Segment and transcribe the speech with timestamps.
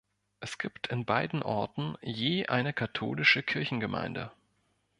[0.39, 4.31] Es gibt in beiden Orten je eine katholische Kirchengemeinde.